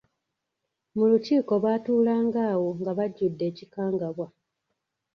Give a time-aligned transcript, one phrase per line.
[0.97, 4.27] Mu lukiiko baatuulanga awo nga bajjudde ekikangabwa.